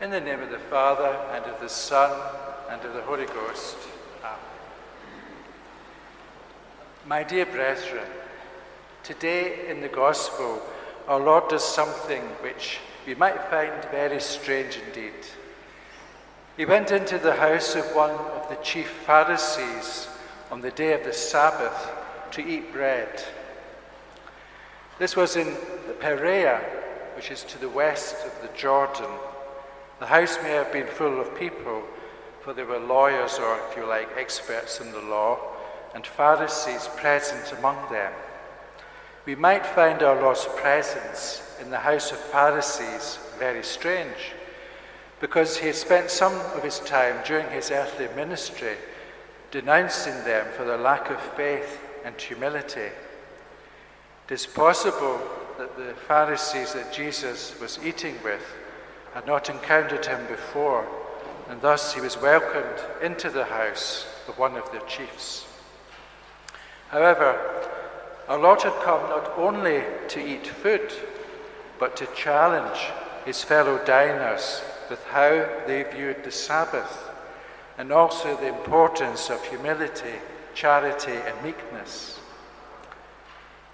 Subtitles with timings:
[0.00, 2.10] In the name of the Father, and of the Son,
[2.70, 3.76] and of the Holy Ghost.
[4.24, 4.38] Amen.
[7.06, 8.06] My dear brethren,
[9.02, 10.62] today in the Gospel,
[11.06, 15.12] our Lord does something which we might find very strange indeed.
[16.56, 20.08] He went into the house of one of the chief Pharisees
[20.50, 21.90] on the day of the Sabbath
[22.30, 23.22] to eat bread.
[24.98, 25.54] This was in
[26.00, 26.58] Perea,
[27.16, 29.10] which is to the west of the Jordan.
[30.00, 31.82] The house may have been full of people,
[32.40, 35.38] for there were lawyers, or if you like, experts in the law,
[35.94, 38.12] and Pharisees present among them.
[39.26, 44.32] We might find our Lord's presence in the house of Pharisees very strange,
[45.20, 48.76] because he had spent some of his time during his earthly ministry
[49.50, 52.88] denouncing them for their lack of faith and humility.
[54.28, 55.20] It is possible
[55.58, 58.40] that the Pharisees that Jesus was eating with
[59.14, 60.86] had not encountered him before,
[61.48, 65.46] and thus he was welcomed into the house of one of their chiefs.
[66.88, 67.38] However,
[68.28, 70.92] our Lord had come not only to eat food,
[71.78, 72.78] but to challenge
[73.24, 77.10] his fellow diners with how they viewed the Sabbath
[77.78, 80.14] and also the importance of humility,
[80.54, 82.20] charity, and meekness.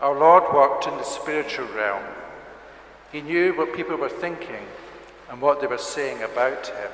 [0.00, 2.02] Our Lord worked in the spiritual realm.
[3.10, 4.66] He knew what people were thinking
[5.30, 6.90] and what they were saying about him.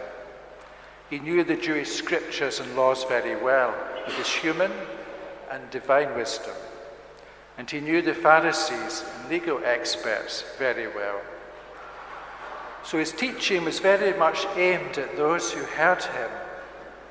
[1.08, 3.74] He knew the Jewish scriptures and laws very well,
[4.06, 4.72] with his human
[5.50, 6.54] and divine wisdom.
[7.58, 11.20] And he knew the Pharisees and legal experts very well.
[12.84, 16.30] So his teaching was very much aimed at those who heard him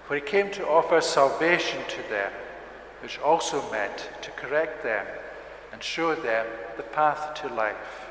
[0.10, 2.32] for he came to offer salvation to them,
[3.04, 5.06] which also meant to correct them
[5.72, 6.48] and show them
[6.78, 8.10] the path to life.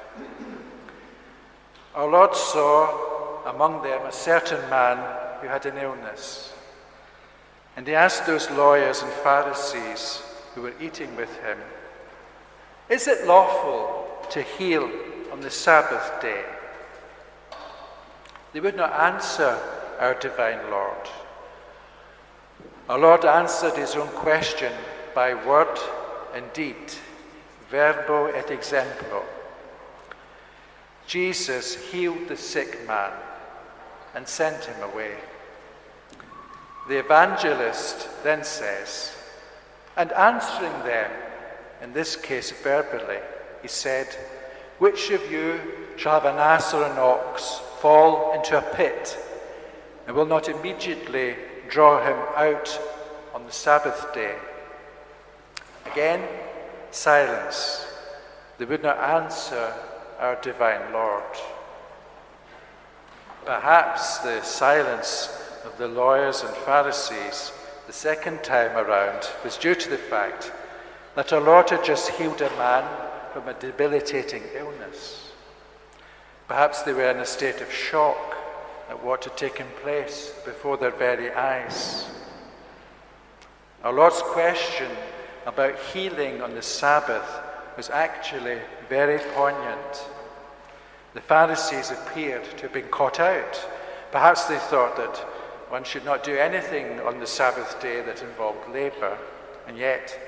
[1.95, 4.99] Our Lord saw among them a certain man
[5.41, 6.53] who had an illness.
[7.77, 10.23] And he asked those lawyers and Pharisees
[10.55, 11.59] who were eating with him,
[12.89, 14.91] Is it lawful to heal
[15.33, 16.45] on the Sabbath day?
[18.53, 19.59] They would not answer
[20.01, 21.09] our divine Lord.
[22.89, 24.73] Our Lord answered his own question
[25.15, 25.79] by word
[26.35, 26.93] and deed,
[27.71, 29.23] verbo et exemplo.
[31.09, 33.11] Jesus healed the sick man
[34.15, 35.15] and sent him away.
[36.87, 39.17] The evangelist then says,
[39.97, 41.11] and answering them,
[41.83, 43.19] in this case verbally,
[43.63, 44.07] he said,
[44.79, 45.59] Which of you
[45.97, 49.19] shall have an ass or an ox fall into a pit
[50.07, 51.37] and will not immediately
[51.71, 52.79] draw him out
[53.35, 54.37] on the Sabbath day.
[55.91, 56.23] Again,
[56.91, 57.87] silence.
[58.59, 59.73] They would not answer
[60.19, 61.23] our divine Lord.
[63.45, 67.53] Perhaps the silence of the lawyers and Pharisees
[67.87, 70.53] the second time around was due to the fact
[71.15, 72.85] that our Lord had just healed a man
[73.33, 75.33] from a debilitating illness.
[76.47, 78.37] Perhaps they were in a state of shock
[78.91, 82.07] at what had taken place before their very eyes.
[83.85, 84.91] Our Lord's question
[85.47, 87.41] about healing on the Sabbath
[87.79, 88.59] was actually
[88.89, 90.11] very poignant.
[91.15, 93.55] The Pharisees appeared to have been caught out.
[94.11, 95.17] Perhaps they thought that
[95.71, 99.17] one should not do anything on the Sabbath day that involved labor,
[99.69, 100.19] and yet,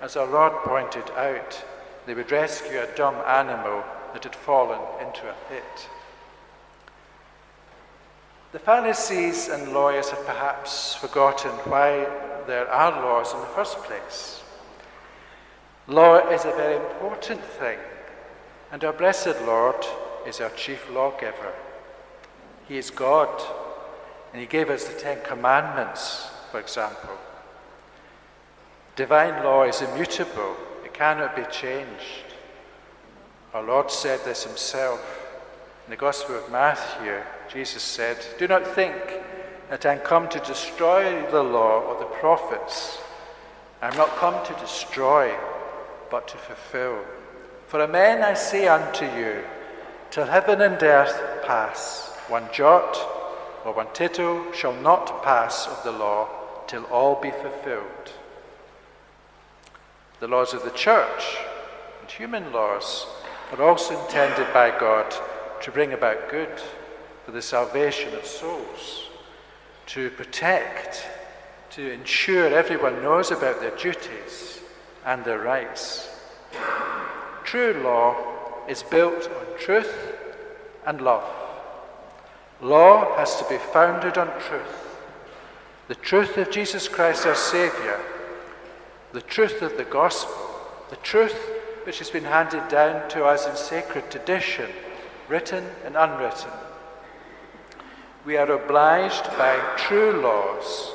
[0.00, 1.64] as our Lord pointed out,
[2.06, 3.82] they would rescue a dumb animal
[4.12, 5.88] that had fallen into a pit.
[8.52, 12.06] The Pharisees and lawyers have perhaps forgotten why
[12.46, 14.44] there are laws in the first place.
[15.90, 17.76] Law is a very important thing,
[18.70, 19.74] and our blessed Lord
[20.24, 21.52] is our chief lawgiver.
[22.68, 23.42] He is God,
[24.32, 27.18] and He gave us the Ten Commandments, for example.
[28.94, 32.36] Divine law is immutable, it cannot be changed.
[33.52, 35.00] Our Lord said this Himself
[35.86, 37.20] in the Gospel of Matthew.
[37.52, 38.94] Jesus said, Do not think
[39.70, 42.98] that I'm come to destroy the law or the prophets.
[43.82, 45.36] I'm not come to destroy,
[46.10, 47.04] but to fulfill.
[47.68, 49.44] For amen I say unto you,
[50.10, 52.96] till heaven and earth pass, one jot
[53.64, 56.28] or one tittle shall not pass of the law
[56.66, 58.12] till all be fulfilled.
[60.18, 61.36] The laws of the church
[62.00, 63.06] and human laws
[63.52, 65.14] are also intended by God
[65.62, 66.60] to bring about good
[67.24, 69.08] for the salvation of souls,
[69.86, 71.06] to protect,
[71.70, 74.59] to ensure everyone knows about their duties
[75.04, 76.08] and their rights.
[77.44, 78.16] True law
[78.68, 79.92] is built on truth
[80.86, 81.24] and love.
[82.60, 84.98] Law has to be founded on truth.
[85.88, 88.00] The truth of Jesus Christ our Saviour,
[89.12, 90.36] the truth of the gospel,
[90.90, 91.34] the truth
[91.84, 94.70] which has been handed down to us in sacred tradition,
[95.28, 96.50] written and unwritten.
[98.24, 100.92] We are obliged by true laws,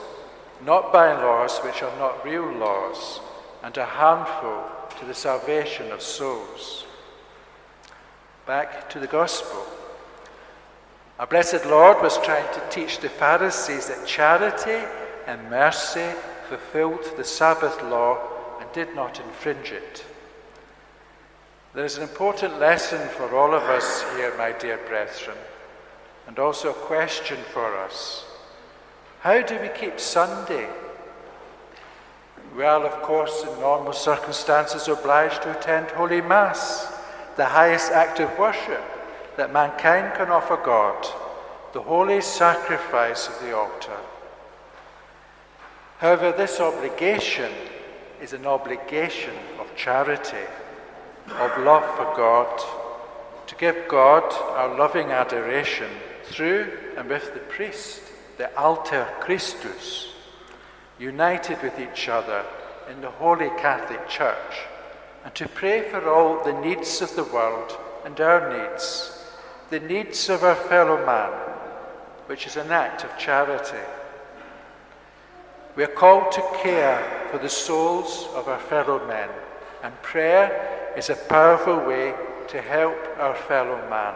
[0.64, 3.20] not by laws which are not real laws
[3.66, 4.64] and are harmful
[5.00, 6.86] to the salvation of souls.
[8.46, 9.66] Back to the gospel.
[11.18, 14.86] Our blessed Lord was trying to teach the Pharisees that charity
[15.26, 16.12] and mercy
[16.48, 18.20] fulfilled the Sabbath law
[18.62, 20.06] and did not infringe it.
[21.74, 25.38] There is an important lesson for all of us here, my dear brethren,
[26.28, 28.26] and also a question for us.
[29.22, 30.70] How do we keep Sunday?
[32.56, 36.88] Well, of course, in normal circumstances, obliged to attend Holy Mass,
[37.36, 38.82] the highest act of worship
[39.36, 41.06] that mankind can offer God,
[41.74, 43.98] the holy sacrifice of the altar.
[45.98, 47.52] However, this obligation
[48.22, 50.48] is an obligation of charity,
[51.28, 52.62] of love for God,
[53.48, 54.24] to give God
[54.56, 55.90] our loving adoration
[56.24, 58.02] through and with the priest,
[58.38, 60.15] the alter Christus,
[61.00, 62.46] united with each other
[62.90, 64.56] in the Holy Catholic Church,
[65.24, 69.16] and to pray for all the needs of the world and our needs
[69.70, 71.32] the needs of our fellow man,
[72.28, 73.86] which is an act of charity.
[75.76, 79.30] We are called to care for the souls of our fellow men,
[79.84, 82.14] and prayer is a powerful way
[82.48, 84.14] to help our fellow man.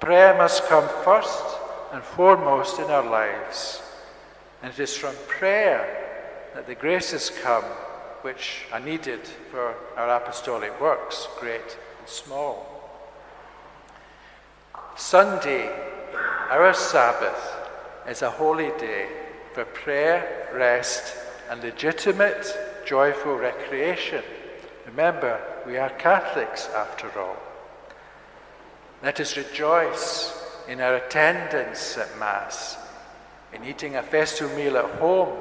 [0.00, 1.44] Prayer must come first
[1.92, 3.82] and foremost in our lives,
[4.62, 5.96] and it is from prayer
[6.54, 7.64] that the graces come
[8.22, 9.20] which are needed
[9.50, 12.66] for our apostolic works, great and small.
[14.96, 15.70] Sunday,
[16.50, 17.56] our Sabbath,
[18.06, 19.08] is a holy day
[19.54, 21.16] for prayer, rest,
[21.48, 22.46] and legitimate,
[22.84, 24.22] joyful recreation.
[24.86, 27.36] Remember, we are Catholics after all.
[29.02, 30.36] Let us rejoice
[30.68, 32.76] in our attendance at Mass,
[33.52, 35.36] in eating a festive meal at home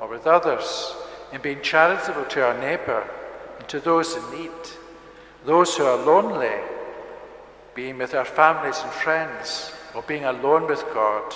[0.00, 0.94] or with others,
[1.32, 3.08] in being charitable to our neighbour
[3.58, 4.50] and to those in need,
[5.44, 6.58] those who are lonely
[7.74, 11.32] being with our families and friends, or being alone with God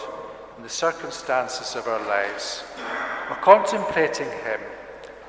[0.57, 2.65] in the circumstances of our lives,
[3.31, 4.61] or contemplating Him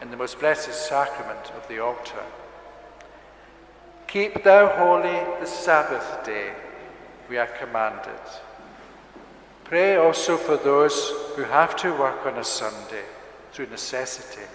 [0.01, 2.23] in the most blessed sacrament of the altar.
[4.07, 6.51] Keep thou holy the Sabbath day,
[7.29, 8.19] we are commanded.
[9.67, 13.03] Pray also for those who have to work on a Sunday
[13.51, 14.47] through necessity,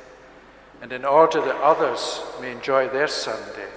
[0.80, 3.68] and in order that others may enjoy their Sunday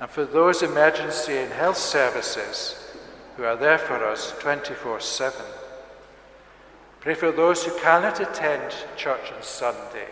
[0.00, 2.92] and for those emergency and health services
[3.36, 5.44] who are there for us 24 7.
[7.00, 10.08] Pray for those who cannot attend church on Sunday,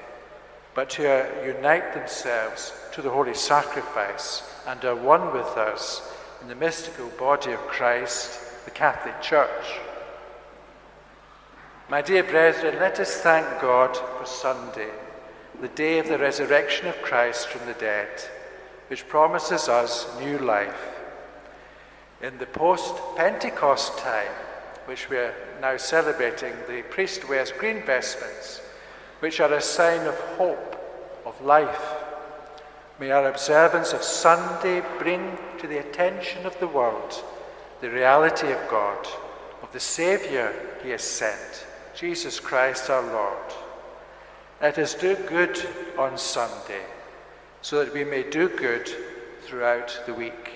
[0.75, 1.05] but who
[1.45, 6.11] unite themselves to the holy sacrifice and are one with us
[6.41, 9.79] in the mystical body of Christ, the Catholic Church.
[11.93, 14.89] My dear brethren, let us thank God for Sunday,
[15.61, 18.09] the day of the resurrection of Christ from the dead
[18.89, 20.99] which promises us new life.
[22.23, 24.33] In the post Pentecost time,
[24.87, 28.63] which we are now celebrating, the priest wears green vestments,
[29.21, 30.83] which are a sign of hope,
[31.27, 31.93] of life.
[33.01, 37.23] May our observance of Sunday bring to the attention of the world
[37.83, 39.07] the reality of God,
[39.63, 43.53] of the Saviour He has sent, Jesus Christ our Lord.
[44.61, 45.61] Let us do good
[45.99, 46.85] on Sunday
[47.63, 48.89] so that we may do good
[49.43, 50.51] throughout the week.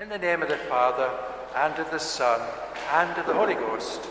[0.00, 1.10] In the name of the Father,
[1.56, 2.40] and of the Son,
[2.92, 4.06] and of the Holy Ghost.